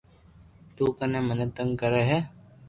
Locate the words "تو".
0.75-0.83